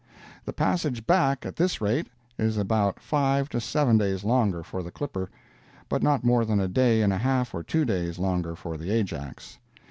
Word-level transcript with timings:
The 0.45 0.51
passage 0.51 1.05
back, 1.05 1.45
at 1.45 1.57
this 1.57 1.79
rate, 1.79 2.07
is 2.39 2.57
about 2.57 2.99
five 2.99 3.49
to 3.49 3.59
seven 3.61 3.99
days 3.99 4.23
longer 4.23 4.63
for 4.63 4.81
the 4.81 4.89
clipper, 4.89 5.29
but 5.89 6.01
not 6.01 6.23
more 6.23 6.43
than 6.43 6.59
a 6.59 6.67
day 6.67 7.03
and 7.03 7.13
a 7.13 7.19
half 7.19 7.53
or 7.53 7.61
two 7.61 7.85
days 7.85 8.17
longer 8.17 8.55
for 8.55 8.77
the 8.77 8.89
Ajax. 8.89 9.59